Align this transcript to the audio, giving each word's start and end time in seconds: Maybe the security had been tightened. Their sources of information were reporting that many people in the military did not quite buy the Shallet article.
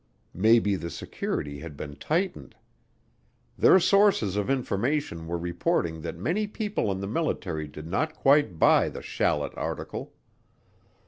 Maybe 0.33 0.75
the 0.77 0.89
security 0.89 1.59
had 1.59 1.77
been 1.77 1.95
tightened. 1.95 2.55
Their 3.55 3.79
sources 3.79 4.35
of 4.35 4.49
information 4.49 5.27
were 5.27 5.37
reporting 5.37 6.01
that 6.01 6.17
many 6.17 6.47
people 6.47 6.91
in 6.91 7.01
the 7.01 7.07
military 7.07 7.67
did 7.67 7.85
not 7.85 8.15
quite 8.15 8.57
buy 8.57 8.89
the 8.89 9.03
Shallet 9.03 9.55
article. 9.55 10.15